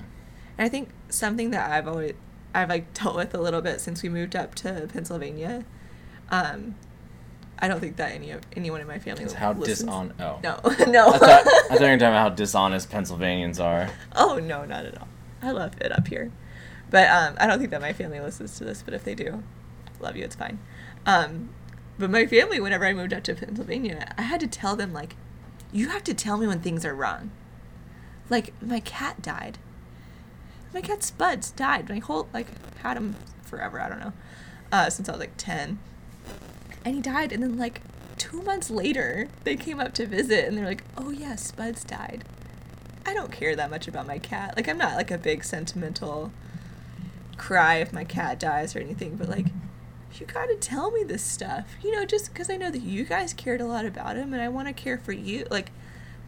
[0.58, 2.14] and i think something that i've always
[2.54, 5.64] i've like dealt with a little bit since we moved up to pennsylvania
[6.30, 6.76] um
[7.60, 9.90] i don't think that any of anyone in my family It's how listens.
[9.90, 10.40] dishon- oh.
[10.44, 10.60] no
[10.92, 13.90] no I thought, I thought you were talking about how dishonest Pennsylvanians are.
[14.16, 15.08] Oh no, not at all.
[15.42, 16.32] I love it up here,
[16.90, 18.82] but um, I don't think that my family listens to this.
[18.82, 19.44] But if they do,
[20.00, 20.24] love you.
[20.24, 20.60] It's fine.
[21.06, 21.50] Um,
[21.98, 25.16] but my family, whenever I moved up to Pennsylvania, I had to tell them like,
[25.72, 27.32] you have to tell me when things are wrong.
[28.30, 29.58] Like my cat died.
[30.74, 31.90] My cat Spuds died.
[31.90, 32.48] My whole like
[32.80, 33.82] had him forever.
[33.82, 34.14] I don't know,
[34.72, 35.80] uh, since I was like ten,
[36.86, 37.32] and he died.
[37.32, 37.82] And then like
[38.18, 42.24] two months later, they came up to visit, and they're like, "Oh yeah, Spuds died."
[43.06, 44.56] I don't care that much about my cat.
[44.56, 46.32] Like I'm not like a big sentimental
[47.38, 49.48] cry if my cat dies or anything, but like
[50.20, 51.76] you got to tell me this stuff.
[51.84, 54.42] You know, just cuz I know that you guys cared a lot about him and
[54.42, 55.48] I want to care for you.
[55.50, 55.72] Like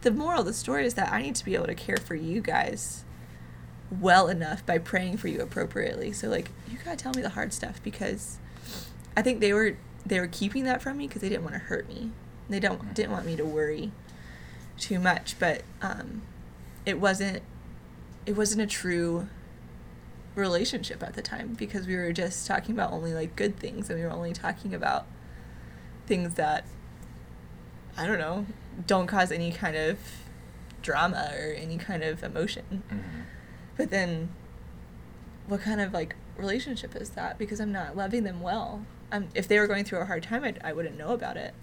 [0.00, 2.16] the moral of the story is that I need to be able to care for
[2.16, 3.04] you guys
[4.00, 6.12] well enough by praying for you appropriately.
[6.12, 8.38] So like you got to tell me the hard stuff because
[9.16, 11.60] I think they were they were keeping that from me because they didn't want to
[11.60, 12.10] hurt me.
[12.48, 13.92] They don't didn't want me to worry
[14.78, 16.22] too much, but um
[16.86, 17.42] it wasn't
[18.26, 19.28] it wasn't a true
[20.34, 23.98] relationship at the time because we were just talking about only like good things and
[23.98, 25.06] we were only talking about
[26.06, 26.64] things that
[27.96, 28.46] I don't know
[28.86, 29.98] don't cause any kind of
[30.80, 32.82] drama or any kind of emotion.
[32.88, 33.20] Mm-hmm.
[33.76, 34.28] But then
[35.46, 38.84] what kind of like relationship is that because I'm not loving them well.
[39.10, 41.54] Um, if they were going through a hard time, I'd, I wouldn't know about it.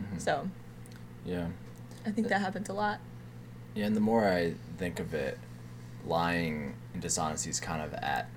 [0.00, 0.20] Mhm.
[0.20, 0.48] So
[1.24, 1.48] Yeah.
[2.06, 3.00] I think that happens a lot.
[3.74, 5.38] Yeah, and the more I think of it,
[6.06, 8.28] lying and dishonesty is kind of at,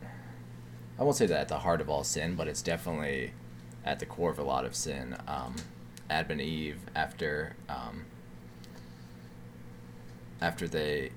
[1.00, 3.34] I won't say that at the heart of all sin, but it's definitely
[3.86, 5.16] at the core of a lot of sin.
[5.28, 5.56] Um,
[6.10, 8.06] Adam and Eve, after, um,
[10.42, 11.12] after they,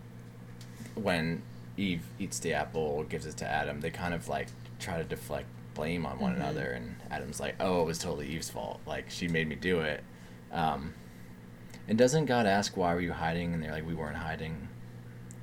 [0.94, 1.42] when
[1.76, 5.46] Eve eats the apple, gives it to Adam, they kind of like try to deflect
[5.74, 6.36] blame on one Mhm.
[6.36, 8.80] another, and Adam's like, "Oh, it was totally Eve's fault.
[8.86, 10.04] Like she made me do it."
[10.52, 10.94] Um,
[11.88, 13.52] and doesn't God ask why were you hiding?
[13.54, 14.68] And they're like, we weren't hiding.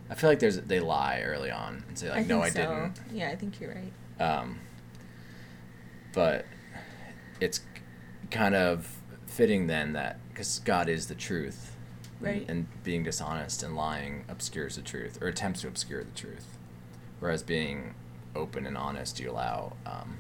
[0.10, 2.62] I feel like there's they lie early on and say like, no, I so.
[2.62, 3.00] didn't.
[3.14, 3.94] Yeah, I think you're right.
[4.22, 4.60] Um,
[6.14, 6.46] but
[7.40, 7.62] it's
[8.30, 11.71] kind of fitting then that because God is the truth,
[12.22, 12.46] Right.
[12.48, 16.58] And being dishonest and lying obscures the truth or attempts to obscure the truth,
[17.20, 17.96] whereas being
[18.36, 20.18] open and honest, you allow, um,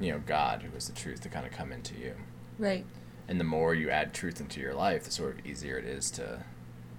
[0.00, 2.14] you know, God, who is the truth, to kind of come into you
[2.58, 2.84] Right.
[3.28, 6.10] and the more you add truth into your life, the sort of easier it is
[6.12, 6.42] to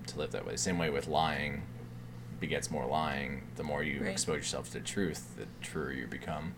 [0.08, 0.56] to live that way.
[0.58, 1.64] Same way with lying
[2.42, 3.44] begets more lying.
[3.56, 4.12] The more you Right.
[4.12, 6.56] expose yourself to truth, the truer you become.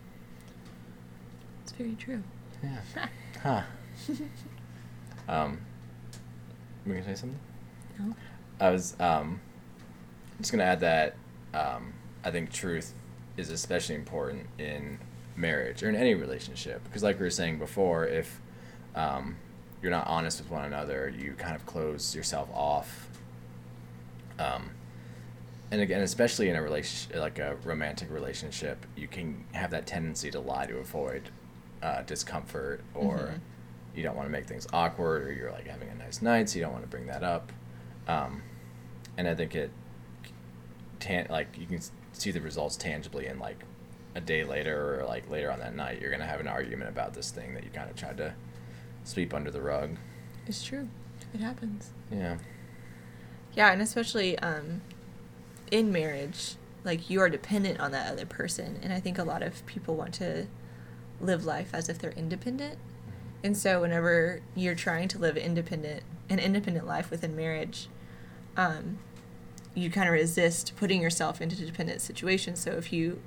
[1.63, 2.23] It's very true.
[2.63, 2.81] Yeah.
[3.43, 3.63] Huh.
[5.27, 5.59] Um.
[6.85, 7.39] We gonna say something?
[7.99, 8.15] No.
[8.59, 9.39] I was um.
[10.39, 11.15] Just gonna add that
[11.53, 11.93] um,
[12.23, 12.93] I think truth
[13.37, 14.99] is especially important in
[15.37, 18.41] marriage or in any relationship because, like we were saying before, if
[18.95, 19.37] um,
[19.81, 23.07] you're not honest with one another, you kind of close yourself off.
[24.37, 24.71] Um,
[25.71, 30.29] and again, especially in a relationship, like a romantic relationship, you can have that tendency
[30.31, 31.29] to lie to avoid
[31.81, 33.39] uh, discomfort, or Mhm.
[33.95, 36.60] You don't want to make things awkward, or you're like having a nice night, so
[36.60, 37.51] you don't want to bring that up.
[38.08, 38.41] Um,
[39.17, 39.71] and I think it,
[40.99, 41.79] tan- like you can
[42.13, 43.63] see the results tangibly in like
[44.15, 47.13] a day later or like later on that night, you're gonna have an argument about
[47.13, 48.34] this thing that you kind of tried to
[49.03, 49.97] sweep under the rug.
[50.47, 50.88] It's true.
[51.34, 51.91] It happens.
[52.12, 52.38] Yeah.
[53.55, 54.81] Yeah, and especially um,
[55.71, 59.41] in marriage, like you are dependent on that other person, and I think a lot
[59.41, 60.47] of people want to
[61.19, 62.77] live life as if they're independent,
[63.45, 67.88] and so whenever you're trying to live independent an independent life within marriage,
[68.58, 68.97] um,
[69.75, 72.60] you kind of resist putting yourself into dependent situations.
[72.60, 73.21] So if you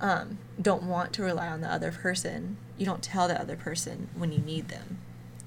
[0.00, 4.10] um, don't want to rely on the other person, you don't tell the other person
[4.14, 4.98] when you need them.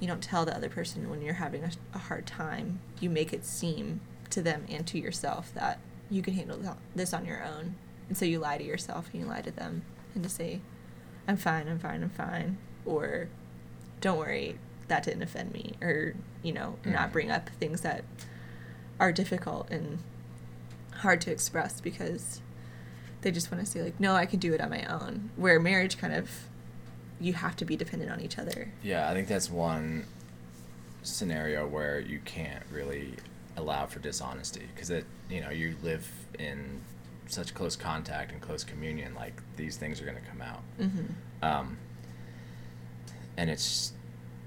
[0.01, 2.81] You don't tell the other person when you're having a, a hard time.
[2.99, 6.59] You make it seem to them and to yourself that you can handle
[6.93, 7.75] this on your own.
[8.09, 10.59] And so you lie to yourself and you lie to them and to say,
[11.29, 12.57] I'm fine, I'm fine, I'm fine.
[12.85, 13.29] Or,
[13.99, 15.73] don't worry, that didn't offend me.
[15.81, 16.13] Or,
[16.43, 16.93] you know, mm.
[16.93, 18.03] not bring up things that
[18.99, 19.99] are difficult and
[20.97, 22.41] hard to express because
[23.21, 25.31] they just want to say, like, no, I can do it on my own.
[25.35, 26.29] Where marriage kind of,
[27.19, 28.71] you have to be dependent on each other.
[28.83, 30.05] Yeah, I think that's one
[31.03, 33.15] scenario where you can't really
[33.57, 36.81] allow for dishonesty because it you know you live in
[37.27, 41.05] such close contact and close communion like these things are going to come out mm-hmm.
[41.41, 41.77] um,
[43.37, 43.93] and it's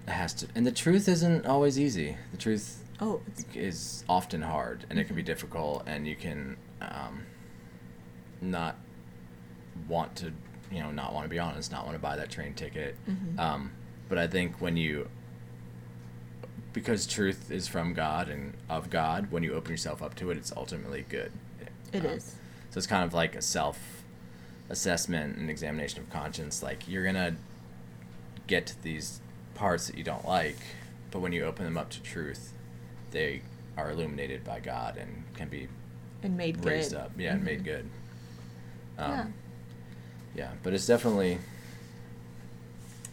[0.07, 3.21] it has to and the truth isn't always easy the truth oh
[3.55, 5.27] is often hard and it can be mm-hmm.
[5.27, 7.25] difficult and you can um,
[8.41, 8.77] not
[9.89, 10.33] want to
[10.71, 13.39] you know not want to be honest not want to buy that train ticket mm-hmm.
[13.39, 13.71] um,
[14.09, 15.09] but i think when you
[16.75, 20.37] because truth is from God and of God, when you open yourself up to it,
[20.37, 21.33] it's ultimately good.
[21.93, 22.35] It um, is.
[22.71, 24.05] So it's kind of like a self
[24.69, 26.63] assessment and examination of conscience.
[26.63, 27.37] Like you're gonna
[28.47, 29.21] get to these
[29.55, 30.59] parts that you don't like,
[31.11, 32.53] but when you open them up to truth,
[33.11, 33.43] they
[33.77, 35.69] are illuminated by God and can be
[36.23, 37.01] and made raised good.
[37.01, 37.13] up.
[37.17, 37.37] Yeah, mm-hmm.
[37.37, 37.65] and made mm-hmm.
[37.65, 37.91] good.
[38.99, 39.27] Um, yeah.
[40.37, 41.39] Yeah, but it's definitely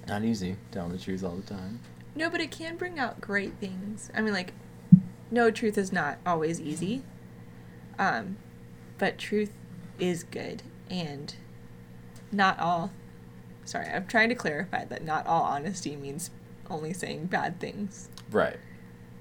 [0.07, 1.79] not easy telling the truth all the time.
[2.15, 4.09] No, but it can bring out great things.
[4.13, 4.53] I mean, like,
[5.29, 7.03] no, truth is not always easy.
[7.99, 8.37] Um,
[8.97, 9.51] but truth
[9.99, 11.35] is good, and
[12.31, 12.91] not all.
[13.65, 16.31] Sorry, I'm trying to clarify that not all honesty means
[16.69, 18.09] only saying bad things.
[18.31, 18.57] Right.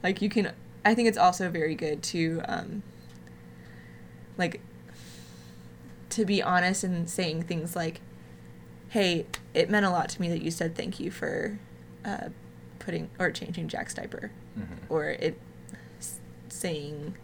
[0.03, 0.53] Like you can.
[0.85, 2.83] I think it's also very good to, um,
[4.39, 4.63] like,
[6.09, 8.01] to be honest and saying things like,
[8.89, 11.59] "Hey, it meant a lot to me that you said thank you for."
[12.03, 12.31] Uh,
[12.81, 14.75] putting or changing Jack's diaper, mm-hmm.
[14.89, 15.39] or it
[16.49, 17.15] saying,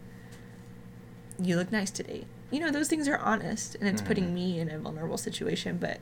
[1.41, 4.07] "You look nice today." You know, those things are honest, and it's mm-hmm.
[4.07, 5.99] putting me in a vulnerable situation, but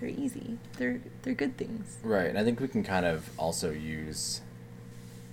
[0.00, 0.58] they're easy.
[0.76, 1.98] They're they're good things.
[2.02, 4.40] Right, and I think we can kind of also use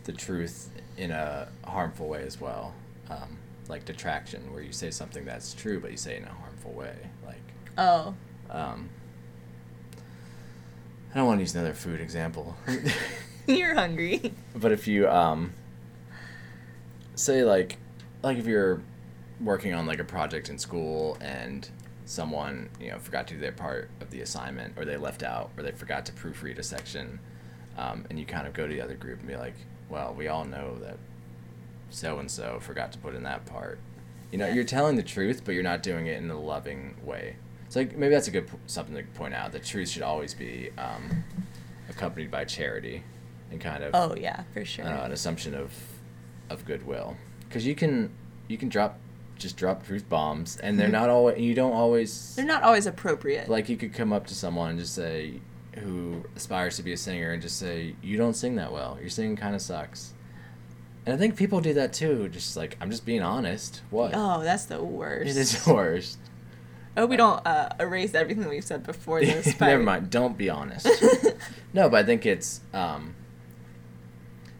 [0.05, 2.73] the truth in a harmful way as well,
[3.09, 6.33] um, like detraction, where you say something that's true, but you say it in a
[6.33, 7.41] harmful way, like.
[7.77, 8.13] Oh.
[8.49, 8.89] Um,
[11.13, 12.57] I don't want to use another food example.
[13.47, 14.33] you're hungry.
[14.55, 15.53] But if you um
[17.15, 17.77] say like
[18.23, 18.81] like if you're
[19.39, 21.69] working on like a project in school and
[22.05, 25.49] someone, you know, forgot to do their part of the assignment or they left out
[25.57, 27.19] or they forgot to proofread a section
[27.77, 29.55] um, and you kind of go to the other group and be like,
[29.89, 30.97] "Well, we all know that
[31.89, 33.79] so and so forgot to put in that part."
[34.31, 37.35] You know, you're telling the truth, but you're not doing it in a loving way.
[37.69, 39.51] So like, maybe that's a good something to point out.
[39.51, 41.23] The truth should always be um,
[41.89, 43.03] accompanied by charity
[43.51, 43.91] and kind of.
[43.93, 44.85] Oh yeah, for sure.
[44.85, 45.73] Uh, an assumption of
[46.49, 48.11] of goodwill, because you can
[48.47, 48.99] you can drop
[49.37, 51.39] just drop truth bombs, and they're not always.
[51.39, 52.35] You don't always.
[52.35, 53.49] They're not always appropriate.
[53.49, 55.41] Like you could come up to someone and just say,
[55.77, 58.97] who aspires to be a singer, and just say, "You don't sing that well.
[58.99, 60.13] Your singing kind of sucks."
[61.05, 62.29] And I think people do that too.
[62.29, 63.81] Just like I'm just being honest.
[63.89, 64.11] What?
[64.13, 65.29] Oh, that's the worst.
[65.29, 66.17] It is the worst.
[66.97, 69.59] Oh, we don't uh, erase everything we've said before this.
[69.59, 70.09] Never mind.
[70.09, 70.87] Don't be honest.
[71.73, 73.15] no, but I think it's um,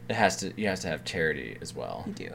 [0.10, 0.54] it has to.
[0.58, 2.04] You have to have charity as well.
[2.08, 2.34] You do.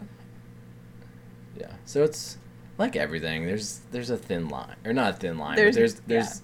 [1.59, 1.73] Yeah.
[1.85, 2.39] So it's
[2.79, 3.47] like everything.
[3.47, 5.57] There's there's a thin line, or not a thin line.
[5.57, 6.43] There's there's there's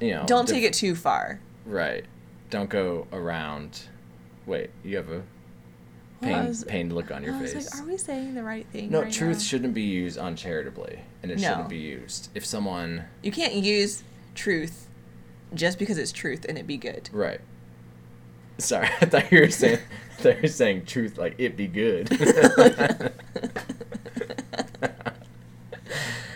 [0.00, 0.06] yeah.
[0.06, 0.24] you know.
[0.26, 1.40] Don't take it too far.
[1.66, 2.04] Right.
[2.50, 3.82] Don't go around.
[4.46, 5.22] Wait, you have a
[6.20, 7.72] pain, was, pained look on your I face.
[7.72, 8.90] Like, are we saying the right thing?
[8.90, 9.42] No, right truth now?
[9.42, 11.48] shouldn't be used uncharitably, and it no.
[11.48, 13.04] shouldn't be used if someone.
[13.22, 14.02] You can't use
[14.34, 14.88] truth
[15.54, 17.08] just because it's truth and it be good.
[17.12, 17.40] Right.
[18.58, 19.78] Sorry, I thought you were saying.
[20.18, 22.08] Thought you were saying truth like it be good.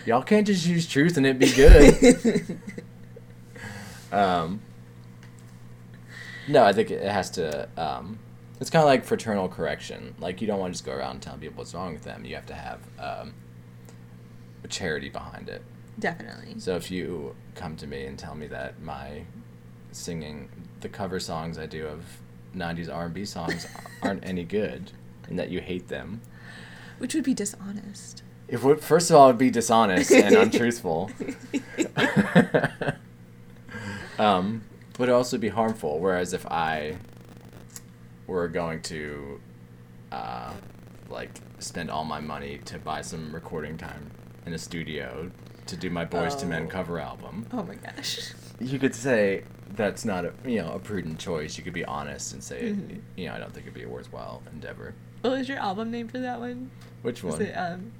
[0.09, 2.57] Y'all can't just use truth and it be good.
[4.11, 4.59] um.
[6.47, 7.69] No, I think it has to.
[7.77, 8.17] Um,
[8.59, 10.15] it's kind of like fraternal correction.
[10.17, 12.25] Like you don't want to just go around telling people what's wrong with them.
[12.25, 13.35] You have to have um,
[14.63, 15.61] a charity behind it.
[15.99, 16.59] Definitely.
[16.59, 19.21] So if you come to me and tell me that my
[19.91, 22.03] singing, the cover songs I do of
[22.55, 23.67] '90s R&B songs
[24.01, 24.91] aren't any good,
[25.27, 26.21] and that you hate them.
[26.97, 28.23] Which would be dishonest.
[28.49, 31.11] It would first of all it'd be dishonest and untruthful.
[34.17, 34.63] um,
[34.97, 35.99] but it'd also be harmful.
[35.99, 36.95] Whereas if I
[38.27, 39.39] were going to
[40.11, 40.53] uh,
[41.09, 44.11] like spend all my money to buy some recording time
[44.45, 45.31] in a studio
[45.67, 46.67] to do my Boyz II Men Oh.
[46.67, 48.33] cover album, Oh my gosh.
[48.59, 49.43] you could say
[49.75, 51.57] that's not a you know a prudent choice.
[51.57, 53.01] You could be honest and say Mhm.
[53.15, 54.95] you know I don't think it'd be a worthwhile endeavor.
[55.21, 56.71] What was your album name for that one?
[57.03, 57.39] Which one?
[57.41, 57.91] it um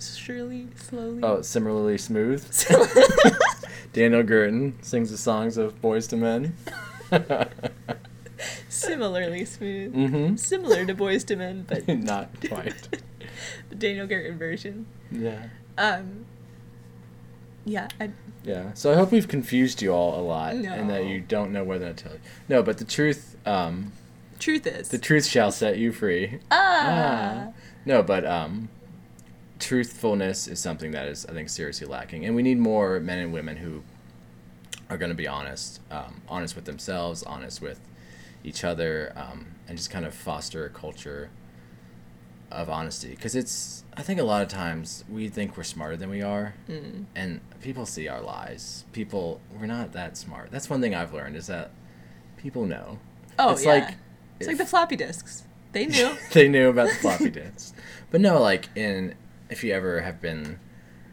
[0.00, 1.20] Surely Slowly?
[1.22, 2.44] Oh, similarly smooth.
[3.92, 6.56] Daniel Gurton sings the songs of Boyz II Men.
[8.68, 9.94] Similarly smooth.
[9.94, 10.36] mm-hmm.
[10.36, 12.88] Similar to Boyz II Men, but Not quite.
[13.68, 14.86] the Daniel Gerton version.
[15.10, 15.44] Yeah.
[15.78, 16.24] Um
[17.64, 18.10] Yeah, I
[18.44, 18.72] Yeah.
[18.74, 21.08] So I hope we've confused you all a lot and that No.
[21.08, 22.20] you don't know whether to tell you.
[22.48, 23.92] No, but the truth um
[24.38, 24.88] truth is.
[24.88, 26.40] the truth shall set you free.
[26.50, 27.48] ah.
[27.84, 28.70] No, but um
[29.62, 33.32] truthfulness is something that is I think seriously lacking and we need more men and
[33.32, 33.82] women who
[34.90, 37.80] are going to be honest, um, honest with themselves, honest with
[38.44, 41.30] each other, um, and just kind of foster a culture
[42.50, 43.10] of honesty.
[43.10, 46.54] Because it's, I think a lot of times we think we're smarter than we are,
[46.68, 47.06] Mm.
[47.14, 48.84] and people see our lies.
[48.92, 50.50] People, we're not that smart.
[50.50, 51.70] That's one thing I've learned is that
[52.36, 52.98] people know.
[53.38, 53.72] Oh It's yeah.
[53.72, 53.94] like-
[54.40, 55.44] it's like the floppy disks.
[55.70, 56.16] They knew.
[56.32, 57.72] they knew about the floppy disks.
[58.10, 59.14] But no, like in
[59.52, 60.58] if you ever have been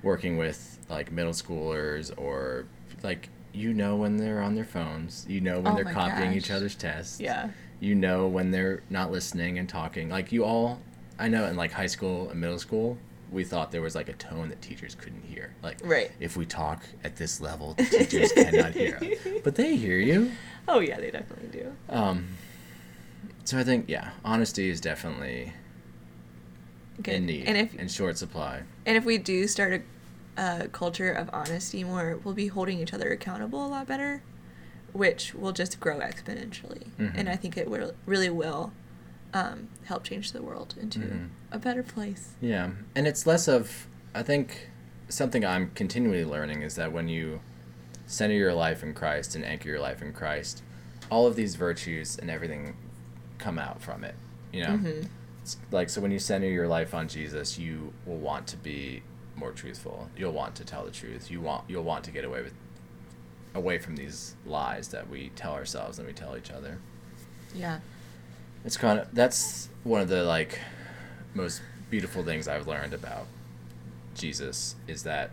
[0.02, 2.65] working with like middle schoolers or
[3.04, 6.52] like you know when they're on their phones, you know when Oh they're copying each
[6.52, 7.19] other's tests.
[7.19, 7.49] yeah.
[7.82, 10.10] You know when they're not listening and talking.
[10.10, 10.80] Like you all
[11.17, 12.97] I know in like high school and middle school,
[13.32, 15.54] we thought there was like a tone that teachers couldn't hear.
[15.62, 16.12] Like Right.
[16.19, 19.17] if we talk at this level, the teachers cannot hear us.
[19.43, 20.32] But they hear you.
[20.67, 21.73] Oh yeah, they definitely do.
[21.89, 22.28] Um
[23.43, 25.54] so I think yeah, honesty is definitely
[27.01, 27.15] Good.
[27.15, 28.63] in need And if in short supply.
[28.85, 29.81] and if we do start
[30.38, 34.21] a, a culture of honesty more, we'll be holding each other accountable a lot better,
[34.93, 36.88] which will just grow exponentially.
[36.99, 37.12] Mhm.
[37.15, 38.73] And I think it will really will
[39.33, 41.29] um, help change the world into Mhm.
[41.51, 42.29] a better place.
[42.41, 44.69] Yeah, and it's less of I think
[45.07, 47.41] something I'm continually learning is that when you
[48.07, 50.63] center your life in Christ and anchor your life in Christ,
[51.12, 52.75] all of these virtues and everything
[53.38, 54.15] come out from it.
[54.51, 55.07] You know, Mhm.
[55.49, 59.01] It's like so when you center your life on Jesus, you will want to be
[59.35, 60.09] more truthful.
[60.17, 61.31] You'll want to tell the truth.
[61.31, 62.53] You want you'll want to get away with
[63.55, 66.77] away from these lies that we tell ourselves and we tell each other.
[67.53, 67.79] Yeah.
[68.63, 70.59] It's kind of that's one of the like
[71.33, 73.25] most beautiful things I've learned about
[74.15, 75.31] Jesus is that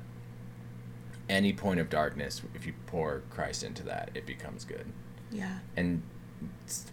[1.28, 4.86] any point of darkness, if you pour Christ into that, it becomes good.
[5.30, 5.58] Yeah.
[5.76, 6.02] And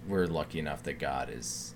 [0.07, 1.75] we're lucky enough that God is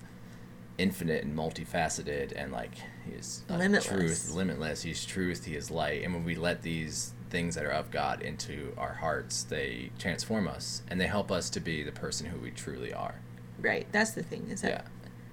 [0.78, 3.86] infinite and multifaceted, and like He is uh, Limitless.
[3.86, 4.82] truth, limitless.
[4.82, 5.44] He's truth.
[5.44, 6.02] He is light.
[6.04, 10.48] And when we let these things that are of God into our hearts, they transform
[10.48, 13.16] us and they help us to be the person who we truly are.
[13.60, 13.86] Right.
[13.92, 14.70] That's the thing is that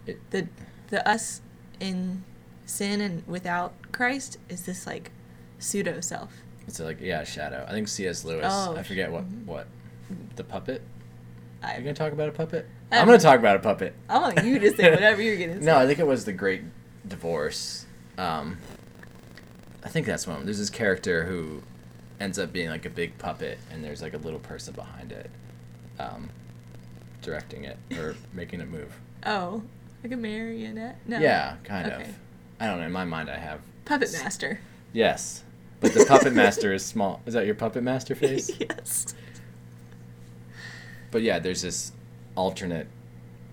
[0.08, 0.14] Yeah.
[0.14, 0.48] It, the
[0.90, 1.42] the us
[1.80, 2.24] in
[2.66, 5.12] sin and without Christ is this like
[5.60, 6.34] pseudo self.
[6.68, 7.66] It's like yeah, shadow.
[7.68, 8.26] I think C.S.
[8.26, 8.46] Lewis.
[8.50, 9.46] Oh, I forget what mhm.
[9.46, 9.68] what
[10.36, 10.82] the puppet.
[11.64, 12.68] Are you I gonna talk about a puppet?
[12.92, 13.94] I I'm gonna talk about a puppet.
[14.10, 15.66] I want you to say whatever you're gonna say.
[15.66, 16.62] No, I think it was the Great
[17.08, 17.86] Divorce.
[18.18, 18.58] Um,
[19.84, 20.46] I think that's one.
[20.46, 21.62] There's this character who
[22.20, 25.30] ends up being like a big puppet, and there's like a little person behind it,
[26.00, 26.30] um,
[27.22, 29.00] directing it or making it move.
[29.26, 29.64] Oh,
[30.04, 30.98] like a marionette?
[31.08, 31.20] No.
[31.20, 32.04] Yeah, kind Okay.
[32.04, 32.16] of.
[32.60, 32.86] I don't know.
[32.86, 34.60] In my mind, I have Puppet master.
[34.94, 35.44] yes,
[35.82, 37.22] but the puppet master is small.
[37.26, 38.50] Is that your puppet master face?
[38.60, 39.14] yes.
[41.16, 41.94] But yeah, there's this
[42.36, 42.90] alternate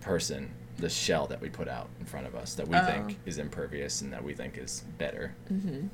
[0.00, 2.84] person, the shell that we put out in front of us that we Oh.
[2.84, 5.36] think is impervious and that we think is better.
[5.48, 5.86] Mm-hmm.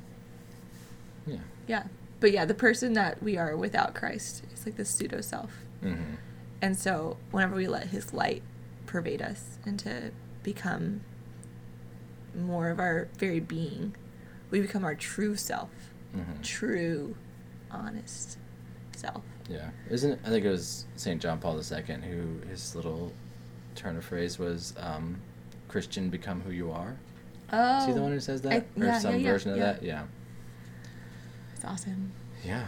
[1.26, 1.40] Yeah.
[1.66, 1.82] Yeah.
[2.20, 5.52] But yeah, the person that we are without Christ is like this pseudo self.
[5.84, 6.14] Mm-hmm.
[6.62, 8.42] And so whenever we let his light
[8.86, 10.12] pervade us and to
[10.42, 11.02] become
[12.34, 13.94] more of our very being,
[14.50, 15.68] we become our true self.
[16.16, 16.40] Mm-hmm.
[16.40, 17.14] True,
[17.70, 18.38] honest
[18.96, 19.22] self.
[19.48, 19.70] Yeah.
[19.90, 20.20] Isn't it?
[20.24, 21.20] I think it was St.
[21.20, 23.12] John Paul II who his little
[23.74, 25.20] turn of phrase was um,
[25.68, 26.96] Christian, become who you are.
[27.52, 27.78] Oh.
[27.78, 28.52] Is he the one who says that?
[28.52, 29.82] I- or yeah, some yeah, yeah, version of that?
[29.82, 30.04] Yeah.
[31.54, 32.12] It's awesome.
[32.44, 32.66] Yeah.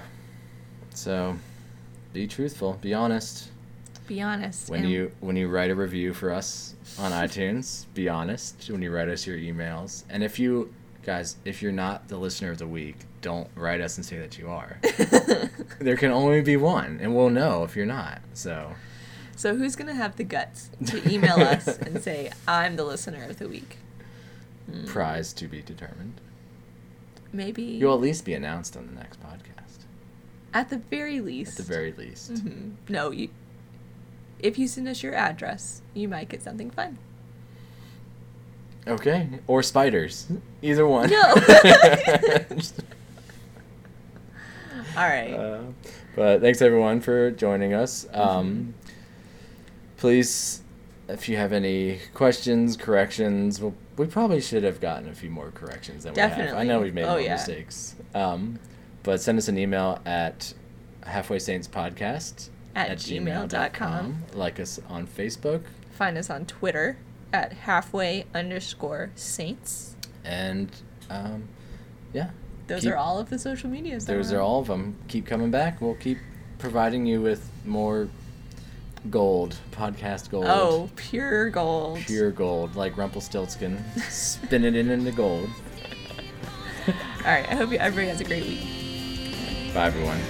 [0.95, 1.37] So
[2.13, 3.51] be truthful, be honest.
[4.07, 4.69] Be honest.
[4.69, 8.91] When you when you write a review for us on iTunes, be honest when you
[8.91, 10.03] write us your emails.
[10.11, 10.75] And if you
[11.05, 14.39] guys, if you're not the listener of the week, don't write us and say that
[14.39, 14.81] you are.
[15.79, 18.21] there can only be one, and we'll know if you're not.
[18.35, 18.75] So
[19.37, 23.39] So who's gonna have the guts to email us and say I'm the listener of
[23.39, 23.79] the week?
[24.71, 24.87] Hmm.
[24.87, 26.21] Prize to be determined.
[27.33, 27.63] Maybe.
[27.63, 29.85] You'll at least be announced on the next podcast.
[30.53, 31.59] At the very least.
[31.61, 32.35] At the very least.
[32.35, 32.73] Mhm.
[32.89, 33.29] No, you.
[34.41, 36.99] If you send us your address, you might get something fun.
[38.87, 39.29] Okay.
[39.47, 40.27] Or spiders.
[40.63, 41.11] Either one.
[41.11, 41.35] No.
[44.97, 45.33] All right.
[45.33, 45.63] Uh,
[46.17, 48.07] but thanks everyone for joining us.
[48.13, 48.75] Um,
[49.97, 50.63] Please,
[51.09, 55.51] if you have any questions, corrections, well, we probably should have gotten a few more
[55.51, 56.55] corrections than we have.
[56.55, 57.35] I know we've made Oh, yeah.
[57.35, 57.95] mistakes.
[58.15, 58.59] Um,
[59.03, 60.55] but send us an email at
[61.05, 64.25] halfway saints podcast At gmail.com.
[64.35, 65.63] Like us on Facebook.
[65.93, 66.97] Find us on Twitter
[67.33, 69.97] at halfway underscore saints.
[70.25, 70.71] And
[71.11, 71.49] um,
[72.15, 72.31] yeah,
[72.71, 74.07] Those Keep- are all of the social medias.
[74.07, 74.95] those we're all of them.
[75.09, 75.81] Keep coming back.
[75.81, 76.19] We'll keep
[76.59, 78.09] providing you with more
[79.11, 80.45] gold, podcast gold.
[80.47, 81.99] Oh, pure gold.
[81.99, 85.49] Pure gold, like Rumpelstiltskin, Spin it in into gold.
[86.87, 86.95] All
[87.25, 87.49] right.
[87.49, 89.75] I hope you, everybody has a great week.
[89.75, 90.21] Bye, everyone.